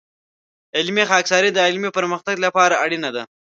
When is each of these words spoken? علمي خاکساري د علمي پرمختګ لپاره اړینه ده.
علمي 0.77 1.03
خاکساري 1.09 1.49
د 1.53 1.57
علمي 1.67 1.89
پرمختګ 1.97 2.35
لپاره 2.45 2.75
اړینه 2.85 3.09
ده. 3.15 3.23